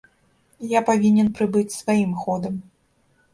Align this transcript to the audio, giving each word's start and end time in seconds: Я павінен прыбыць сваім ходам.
Я 0.71 0.79
павінен 0.87 1.29
прыбыць 1.41 1.75
сваім 1.81 2.17
ходам. 2.23 2.57